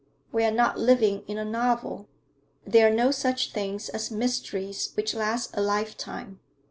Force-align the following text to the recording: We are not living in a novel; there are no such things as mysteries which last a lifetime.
We 0.31 0.43
are 0.45 0.49
not 0.51 0.79
living 0.79 1.23
in 1.27 1.37
a 1.37 1.45
novel; 1.45 2.09
there 2.65 2.87
are 2.87 2.91
no 2.95 3.11
such 3.11 3.51
things 3.53 3.87
as 3.89 4.09
mysteries 4.09 4.89
which 4.95 5.13
last 5.13 5.51
a 5.55 5.61
lifetime. 5.61 6.39